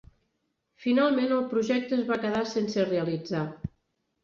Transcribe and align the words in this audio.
Finalment 0.85 1.35
el 1.35 1.43
projecte 1.51 1.95
es 1.99 2.03
va 2.09 2.19
quedar 2.25 2.43
sense 2.55 2.89
realitzar. 2.91 3.47